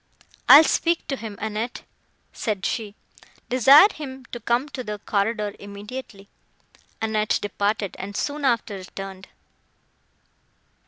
[0.49, 1.83] "I will speak to him, Annette,"
[2.33, 2.95] said she;
[3.49, 6.27] "desire him to come to the corridor immediately."
[6.99, 9.27] Annette departed, and soon after returned.